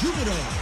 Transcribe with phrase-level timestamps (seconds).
[0.00, 0.60] Júbilo.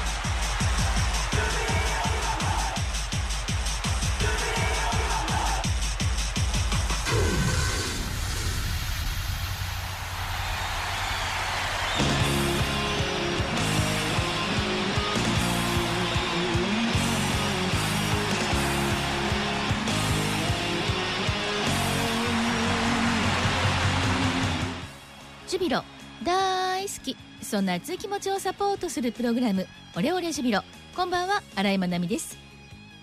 [25.48, 25.82] ジュビロ
[26.24, 27.16] 大好き。
[27.42, 29.66] そんな熱い気持ちをサポートするプログラム
[29.96, 30.62] オレオレジュビロ。
[30.96, 32.36] こんばんは新井まなみです。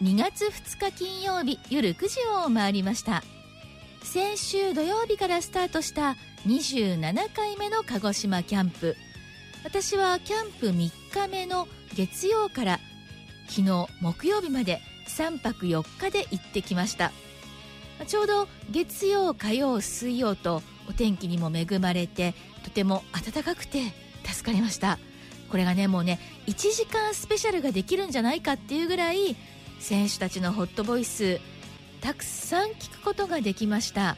[0.04, 3.24] 2月2日金曜日夜9時を回りました。
[4.04, 8.96] 先週土曜日からスタートした27回目の鹿児島キャンプ。
[9.64, 12.80] 私はキャンプ3日目の月曜から
[13.48, 17.14] 昨日木曜日まで3泊4日で行ってきました。
[18.08, 22.36] ちょうど月曜火曜水曜とお天気にも恵まれて
[22.66, 23.94] とても暖かくて
[24.26, 24.98] 助かりました。
[25.52, 29.36] これがねもうね1時間スペシャルができるんじゃないかっていうぐらい
[29.80, 31.40] 選手たちのホットボイス
[32.02, 34.18] たくさん聞くことができました。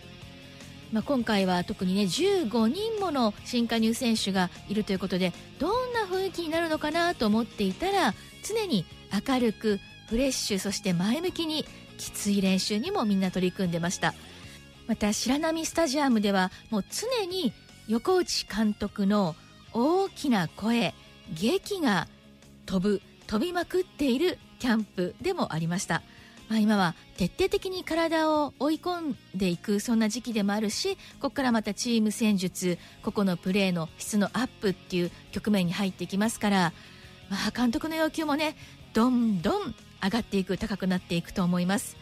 [0.93, 8.13] まあ、今回は特にね15人もの新加入選手がいるということでどんな雰囲気になるのかなと思っていたら
[8.47, 8.85] 常に
[9.27, 11.65] 明るくフレッシュそして前向きに
[11.97, 14.13] きつい練習にもみんな取り組んでました。
[14.87, 17.51] また白波スタジアムではもう常に
[17.87, 19.35] 横内監督の
[19.73, 20.93] 大きな声
[21.33, 22.07] 劇が
[22.65, 26.01] 飛ぶ飛びまくっているキャンプでもありました、
[26.49, 36.73] まあ、今は徹底的に体を追い込んでいくそんな時期でもあるしここからまたチーム戦術個々のプレーの質のアップっていう局面に入っていきますから、
[37.29, 38.57] まあ、監督の要求もね
[38.93, 41.97] どんどん上がっていく高くなっていくと思います。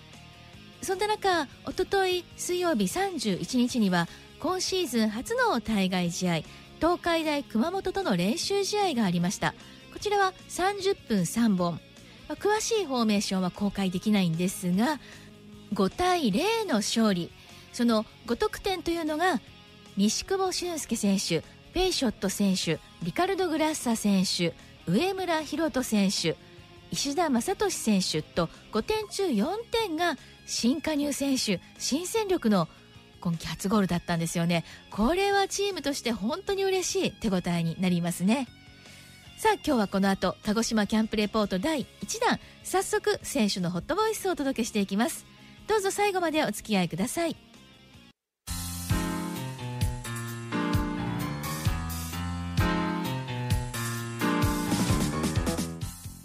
[0.82, 4.08] そんな中おととい水曜日31日には
[4.40, 6.34] 今シーズン初の対外試合
[6.78, 9.54] 東海大熊本との練習試合がありました。
[9.94, 11.80] こちらは30分3本、ま
[12.30, 15.00] あ、詳しいフォーメーションは公開できないんですが
[15.74, 17.32] 5対0の勝利。
[17.76, 19.42] その5得点というのが
[19.98, 21.44] 西久保俊介選手
[21.74, 24.54] ペイショット選手リカルド・グラッサ選手
[24.90, 26.38] 上村宏斗選手
[26.92, 32.70] 石田正俊選手と5点中4点が新加入選手新戦力の
[33.26, 34.64] 今季初ゴールだったんですよね。
[34.92, 38.48] これはチームとして本当に嬉しい手応えになりますね。
[39.40, 42.40] さあ今日はこの後鹿児島キャンプレポート第1弾。
[42.64, 45.26] 早速選手のホットボイスをお届けしていきます。
[45.66, 47.36] どうぞ最後までお付き合いください。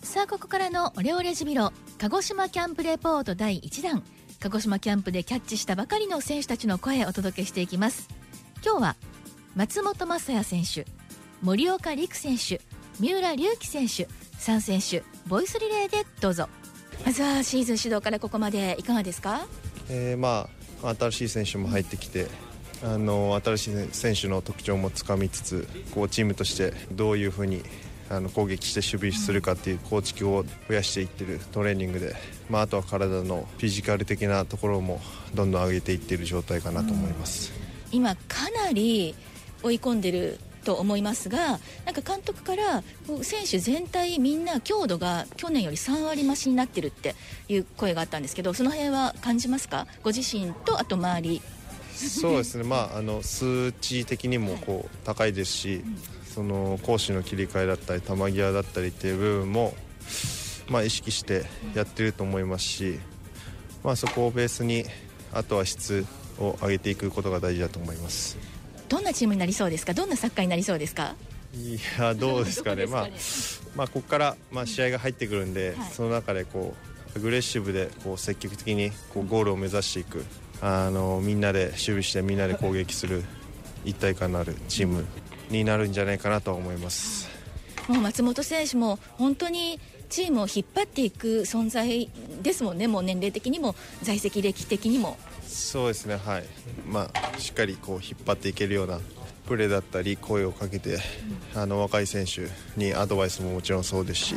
[0.02, 4.04] さあここからのオレオレジビロ鹿児島キャンプレポート第1弾。
[4.42, 8.08] 鹿児島キャンプでキャッチしたばかりの選手たちの声をお届けしていきます。
[8.64, 8.96] 今日は
[9.54, 10.86] 松本雅也選手
[11.42, 12.62] 森岡陸選手
[12.98, 14.08] 三浦龍輝選手
[14.38, 16.48] 3選手ボイスリレーでどうぞ。
[17.04, 19.46] まずはシーズン始動からここまでいかがですか？
[19.90, 20.48] えーま
[20.82, 22.26] あ、新しい選手も入ってきて
[22.82, 27.62] あの新しい選手の特徴もつかみつつこうチームとしてどういうふうに
[28.10, 32.14] あの攻撃して守備するかっていう構築を増やしていってるトレーニングで、
[32.50, 35.00] まあ、あとは体のフィジカル的なところも
[35.32, 37.52] どんどん上げていっている状態かなと思います、
[37.92, 39.14] 今かなり
[39.62, 42.82] 追い込んでると思いますがなんか監督から
[43.22, 47.14] 選手全体みんな強度が去年より3割増しになってるって
[47.48, 49.86] いう声があったんですけどその辺は感じますか？
[50.02, 51.42] ご自身とあと周り。
[51.94, 55.82] そうですね、まあ、あの数値的にもこう高いですし、
[56.34, 59.74] その攻守の切り替えだったり球際だったりっていう部分も、
[60.68, 63.00] まあ、意識してやってると思いますし、
[63.82, 64.84] まあ、そこをベースに
[65.32, 66.06] あとは質
[66.38, 68.38] を上げていくことが大事だと思います。
[68.88, 69.92] どんなチームになりそうですか？
[69.92, 71.14] どんなサッカーになりそうですか？
[71.54, 72.86] いやどうですかね。
[72.86, 73.08] どこまあ
[73.76, 75.90] まあ、ここから、まあ、試合が入ってくるんで、はい。
[75.90, 76.74] その中でこ
[77.14, 80.24] うアグレッシブでこう積極的にこうゴールを目指していく
[80.60, 83.24] あのみんなで守備してみんなで攻撃する
[83.84, 85.04] 一体感のあるチーム
[85.50, 87.28] になるんじゃないかなとは思います。
[87.88, 92.10] もう松本選手も本当にチームを引っ張っていく存在
[92.42, 92.88] ですもんね。
[92.88, 95.16] もう年齢的にも在籍歴的にも。
[95.46, 96.44] そうですねはい、
[96.86, 99.00] まあ、しっかりこう引っ張っていけるような
[99.46, 100.98] プレーだったり声をかけて、
[101.56, 104.34] あの若い選手にアドバイスももちろんそうですし、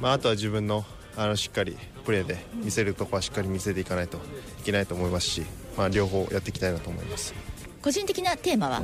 [0.00, 0.84] まあ、あとは自分の
[1.16, 4.18] あのしっかりプレーで見せるところはしっかり見せていかないと
[4.60, 5.42] いけないと思いますし、
[5.76, 7.34] まあ、両方やっていきたいなと思います。
[7.82, 8.82] 個人的なテーマは？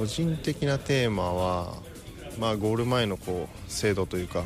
[0.00, 1.74] 個人的なテーマは、
[2.38, 4.44] まあ、ゴール前のこう精度というか、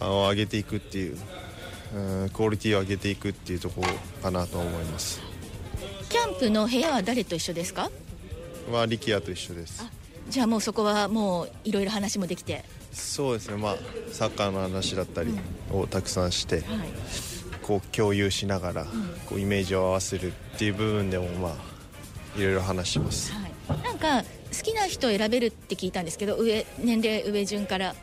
[0.00, 1.18] あの上げていくっていう
[1.94, 3.88] うんクオリティを上げていくっていうところ
[4.22, 5.20] かなと思います。
[6.08, 7.90] キャンプの部屋は誰と一緒ですか？
[8.72, 9.84] は力也と一緒です。
[10.30, 12.64] じゃあもうそこはもういろいろ話もできて。
[12.94, 13.58] そうですね。
[13.58, 13.76] まあ
[14.10, 15.38] サッカーの話だったり
[15.70, 16.64] をたくさんして、はい。
[17.60, 18.86] こう共有しながら、
[19.26, 23.32] こうイメージを合わせるっていう部分でもまあいろいろ話します。
[23.32, 27.94] はい、なんか好きな人を選べるって聞いたんですけど上年齢上順から。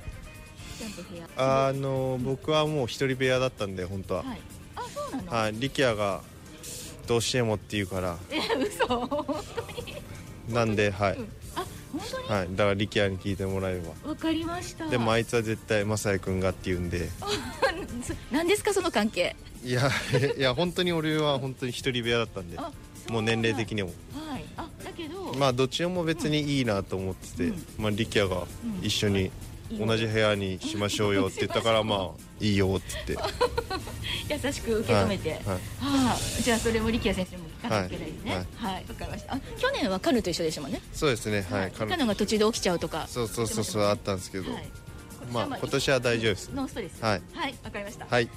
[1.37, 4.41] あの僕はもう一人部屋だったんで本当は、はい。
[4.75, 6.21] あそうなの、はい、力也が
[7.05, 8.17] どうしてもって言うから。
[8.31, 8.87] え嘘。
[8.87, 9.35] 本
[10.49, 11.17] なんではい、
[11.55, 12.27] あ本当に？
[12.27, 14.09] はい、だから力也に聞いてもらえば。
[14.09, 14.87] わかりました。
[14.89, 17.09] でもあいつは絶対雅也君がって言うんで。
[18.31, 19.35] 何ですかその関係？
[19.63, 19.87] いや
[20.35, 22.57] いや本当に俺は本当に一人部屋だったんで。
[22.57, 22.71] あ
[23.09, 23.89] もう年齢的にも。
[23.89, 23.93] は
[24.30, 24.30] い
[25.37, 27.65] まあどっちも別にいいなと思ってて、うん。
[27.77, 28.47] まあ力也が
[28.81, 29.31] 一緒に
[29.79, 32.09] 同じ部屋にしましょうよって言ったからまあ
[32.43, 33.31] いいよって言って。
[34.47, 35.39] 優しく受け止めて、はい。
[35.39, 35.55] はい。
[35.55, 35.59] は
[36.13, 38.73] あ、じゃあそれも力也先生も聞かなきゃいけないですねはい。
[38.75, 38.85] はい。
[38.87, 39.33] わ、かりました。
[39.33, 40.81] あ去年はカヌーと一緒でしたもんね。
[40.93, 41.45] そうですね。
[41.49, 42.05] はい、カヌー。
[42.05, 43.07] が途中で起きちゃうとか。
[43.09, 44.69] そうそうそうそうあったんですけど、はい。
[45.31, 46.49] まあ今年は大丈夫です。
[46.53, 47.01] ノーストレス。
[47.03, 47.21] はい。
[47.33, 47.55] はい。
[47.63, 48.29] わかりました、はい。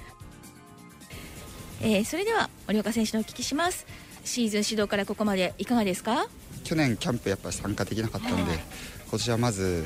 [1.81, 3.85] えーそれでは森岡選手のお聞きします。
[4.23, 6.27] シーズン始動からここまでいかがですか？
[6.65, 8.59] 去年キャンプやっぱり参加できなかったんで、はい
[9.07, 9.85] 今年はまず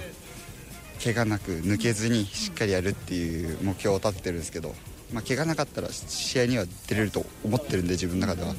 [1.03, 4.73] 怪我なく抜けずにしっかりやるっていう目標を立ててるんですけど、
[5.13, 8.55] まあ、怪我なかったら試合には出れると思ってるんで自分の中では、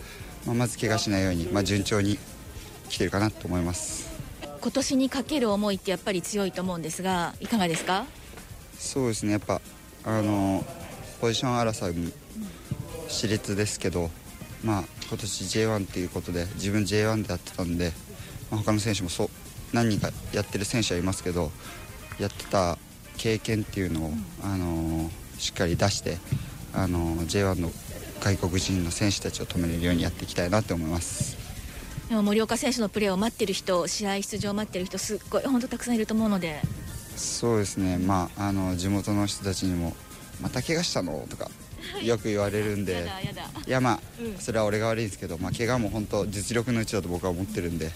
[0.46, 2.18] まあ、まず怪我しないように、まあ、順調に
[2.88, 4.08] 来てるかなと思います。
[4.60, 8.04] 今年にかける思いってやっぱり強いと思うんですがいかがですか？
[8.78, 9.32] そうですね。
[9.32, 9.60] やっぱ
[10.04, 10.64] あの
[11.20, 12.10] ポジション争いも
[13.08, 14.10] 熾烈ですけど、
[14.62, 18.09] まあ、今年 J1 っていうことで自分 J1 でやってたんで、まあ、
[18.56, 19.28] 他の選手もそう
[19.72, 21.50] 何人かやってる選手はいますけど
[22.18, 22.78] やってた
[23.16, 24.12] 経験っていうのを、
[24.42, 26.16] あのしっかり出して、
[26.72, 27.70] あの J1 の
[28.20, 31.36] 外国人の選手たちを止めれるようにやっていきたいなと思います。
[32.10, 36.60] 森岡選手のプレーを待ってる人試合出場を待ってる人すっごい本当たくさんいると思うので。
[37.16, 39.94] そうですね、まあ、あの地元の人たちにも
[40.40, 41.50] 「また怪我したの?」とか
[42.02, 42.92] よく言われるんで。
[42.94, 43.42] やだやだ。
[43.66, 44.38] いやまあ、うん。
[44.38, 47.90] それは俺が悪いんですけど、まあ、怪我も本当実力のうちだと僕は思ってるんで、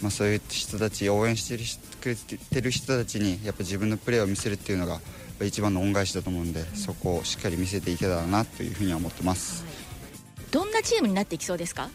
[0.00, 5.00] まあ、そういう人たち応援してる人くれてる人たちにやっぱ自分のプレーを見せるっていうのが
[5.42, 9.64] 一番の恩返しだと思うんで、そこをしっかり見せていけたらなというふうには思ってます、
[10.50, 11.90] どんなチームになっていきそうですか？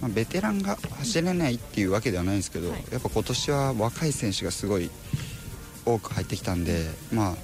[0.00, 2.84] まあ、ベテランが走れないっていうわけではないんですけど、はい。
[2.92, 4.90] やっぱ今年は若い選手がすごい
[5.84, 7.34] 多く入ってきたんで、まあ、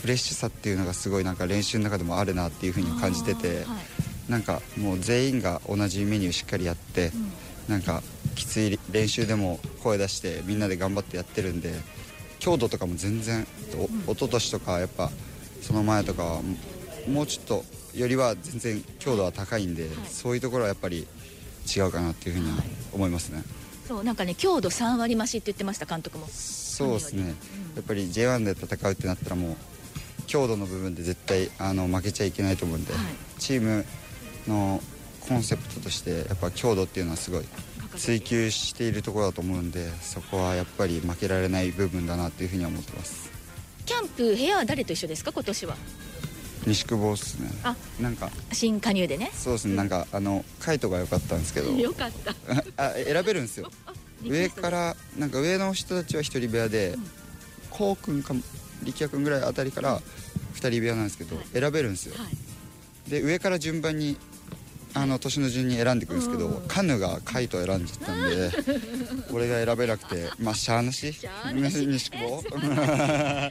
[0.00, 3.58] フレッシュさっていうのがすごいなんか練習の中でもあるなっていうふうに感じてて。
[3.58, 3.66] はい。
[4.26, 7.12] なんかもう全員が同じメニューしっかりやって、
[7.68, 8.02] なんか
[8.34, 11.72] きつい練習でも声出してみんなで頑張ってやってるんで
[12.38, 13.46] 強度とかも全然
[14.06, 15.10] お一昨年とかやっぱ
[15.62, 16.40] その前とかは
[17.08, 17.64] もうちょっと
[17.94, 21.06] よりは全然強度は高いんで、そういうところはやっぱり
[21.74, 22.56] 違うかなっていうふうには
[22.92, 23.42] 思いますね。
[23.86, 26.26] そうなんかね強度3割増しって言ってました監督も。
[26.26, 27.34] そうですね、
[27.76, 29.56] やっぱり J1 で戦うってなったらもう
[30.26, 33.02] 強度の部分で絶対あの負けちゃいけないと思うんで、はい。
[33.38, 33.86] チーム
[34.48, 34.80] の
[35.28, 37.44] コンセプトとしてやっぱ強度っていうのはすごい
[37.96, 43.30] 追求しているところだと思うんでそこはやっぱり負けられない部分だなというふうには思ってます。
[43.86, 45.32] キャンプ部屋は誰と一緒ですか？
[45.32, 45.76] 今年は。
[46.66, 47.50] 西久保っすね。
[47.62, 49.30] あなんか新加入でね。
[49.34, 49.76] そうですね。
[49.76, 51.70] なんかあのカイトが良かったんですけど。
[51.72, 52.34] よかった。
[52.82, 53.70] あ選べるんですよ。
[54.24, 56.96] 上からなんか上の人たちは一人部屋で
[57.68, 58.34] こうくんか
[58.82, 60.00] 力也くんぐらいあたりから
[60.54, 61.46] 二人部屋なんですけど、はい。
[61.52, 62.14] 選べるんですよ。
[62.16, 63.10] はい。
[63.10, 64.16] で上から順番に
[64.96, 66.68] あの年の順に選んでいくんですけど、うん。
[66.68, 68.50] カヌがカイト選んじゃったんで
[69.32, 71.12] 俺が選べなくてまあしゃあなし。
[71.52, 72.42] 西久保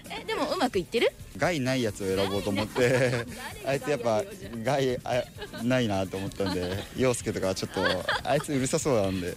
[0.09, 1.11] えでもうまくいってる？
[1.37, 3.25] 害ないやつを選ぼうと思って
[3.67, 4.23] あいつやっぱ
[4.63, 5.23] 害あ
[5.63, 7.81] ないなと思ったんで陽介とかはちょっと
[8.23, 9.35] あいつうるさそうなんで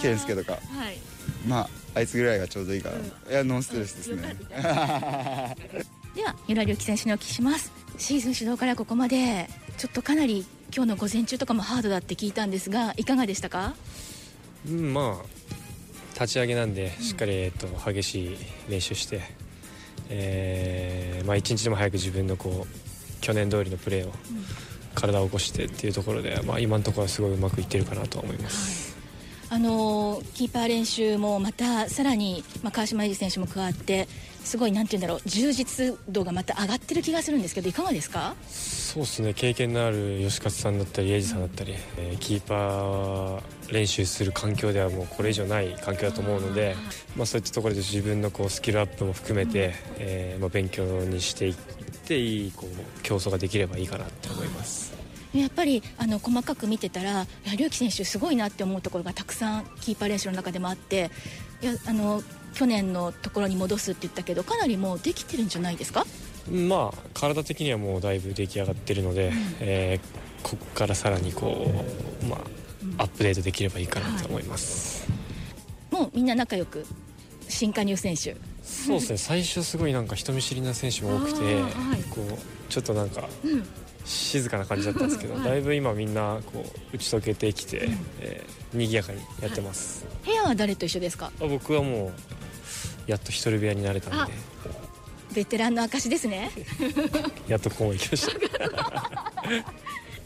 [0.00, 0.52] 健介とか。
[0.52, 0.98] はい。
[1.46, 4.36] まああいつぐらいがちょうどいいから、いやノンストレスですね。
[6.14, 7.72] では三浦龍樹選手にお聞きします。
[7.98, 9.48] シーズン始動からここまで。
[9.76, 13.74] ちょっとかなり今日の午前中とかもハードだって聞いたんですがいかがでしたか？
[14.68, 15.24] うんまあ
[16.14, 18.36] 立ち上げなんでしっかり、えっと、激しい
[18.68, 19.22] 練習して、
[20.10, 24.12] えーまあ、一日でも早く自分のこう去年通りのプレーを
[24.94, 28.89] 体を起こしてっていうところで、まあ、今のところはすごいうまくいってるかなとは思います。
[29.52, 34.06] あのーキーパー練習もまたさらに、まあ、川島英二選手も加わって
[34.44, 38.34] すごいなんて言うんだろう充実度がまた上がってる気がするんですけどいかがですか？
[38.48, 39.34] そうですね。
[39.34, 46.74] 経験のある吉勝さんだったり英二さんだったり、えーキーパー練習する環境ではもうこれ以上ない環境だと思うので、
[47.16, 51.54] まあ、そういったところで自分のこうスキルアップも含めて、えーまあ、勉強にしていっ
[52.06, 54.49] ていいこう競争ができればいいかなって思います。
[55.32, 61.10] やっぱりあの細かく見てたら龍樹選手すごいなって思うところがたくさんキーパー練習の中でもあって
[61.62, 62.22] いやあの
[62.54, 66.04] 去年のところに戻すって言ったけどかなりもうできてるんじゃないですか？
[66.50, 71.70] まあ体的にはもうだいぶ出来上がってるので、うん、えー、ここからさらにこ
[72.22, 72.36] う、ま
[72.98, 75.06] あ、アップデートできればいいかなと思います、
[75.92, 76.84] はい、もうみんな仲良く
[77.48, 78.36] 新加入選手。
[78.64, 79.18] そうですね。
[79.18, 83.64] 最初すごいなんか人見知りな選手も多くて、はい、こうちょっとなんか、うん
[84.04, 91.30] 静かな感じだったんですけど、はい、だいぶ今みんなこう打ち解けてきて、うん、えー、賑やかにやってます、はい、部屋は誰と一緒ですか？
[91.38, 94.32] 僕はもうやっと一人部屋になれたんで。
[95.32, 96.50] ベテランの証ですね。
[97.46, 99.32] やっとここまで来ました。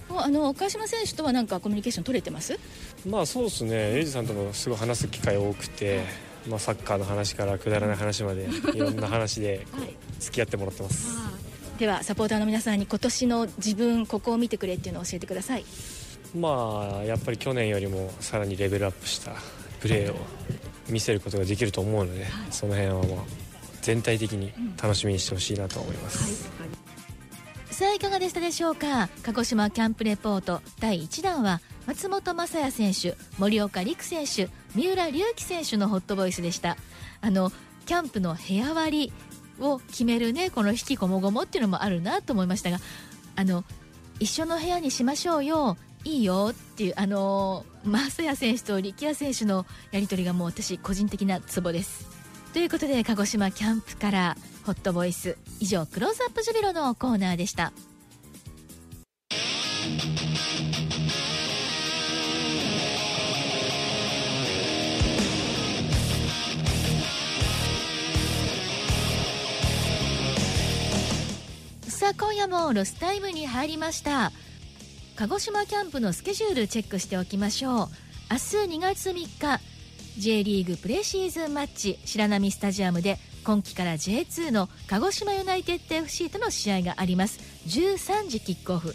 [0.16, 2.58] あの岡島選手とは何かコミュニケーション取れてます？
[3.06, 3.96] まあそうですね。
[3.96, 6.04] エイジさんともすごい話す機会多くて、
[6.48, 9.66] まあ、サッカーの話からくだらない話まで いろんな話で
[10.20, 11.08] 付き合ってもらってます、
[11.78, 15.64] ではサポーターの皆さんに今年の自分ここを見てくれっていうのを教えてください。
[16.36, 19.32] まあやっぱり去年よりもさらにレベルアップした
[19.80, 20.16] プレーを
[20.88, 23.24] 見せることができると思うので、はい、その辺はまあ
[23.82, 24.52] 全体的に
[24.82, 26.72] 楽しみにしてほしいなと思います、うんは
[27.70, 29.08] い、さあいかがでしたでしょうか？
[29.22, 36.76] 鹿児島キャンプレポート第1弾は松本雅也選手森岡陸選手三浦龍輝選手のホットボイスでした。
[37.20, 37.52] あの
[37.86, 39.12] キャンプの部屋割り
[39.60, 42.78] を決めるねこの引きこもごもっていうのもあるなと思いましたが
[43.36, 43.64] あの
[44.20, 52.06] 一緒の部屋にしましょうよいいよっていうあの増谷選手と力也選手のやり取りがもう私個人的なツボです。
[52.52, 57.72] ということで鹿児島キャンプからホットボイス以上クローズアップジュビロのコーナーでした。
[72.04, 74.30] さあ今夜もロスタイムに入りました。
[75.16, 77.88] 鹿児島キャンプのスケジュールチェックしておきましょう。
[78.30, 79.60] 明日2月3日
[80.18, 81.98] J リーグプレシーズンマッチ。
[82.04, 87.38] 白波スタジアムで今季から J2 の鹿児島ユナイテッド FC との試合があります。
[87.68, 88.94] 13時キックオフ。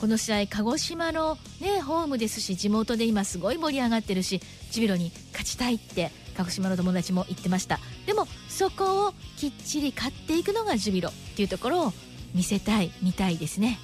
[0.00, 7.80] この試合鹿児島のねホームですし地元で今すごい盛り上がってるしジビロに勝ちたいって鹿児島の友達も言ってました。
[8.06, 11.92] でもそこをきっちり勝っていくのがジュビロっていうところを
[12.34, 13.78] 見せたい見たいですね。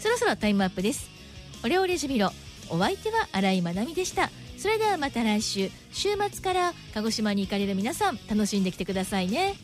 [0.00, 1.08] そろそろタイムアップです。
[1.64, 2.32] オレオレジュビロ。
[2.70, 4.30] お相手は新井まなみでした。
[4.58, 5.70] それではまた来週。
[5.92, 9.54] 週末から鹿児島に行かれる皆さん楽しんできてくださいね。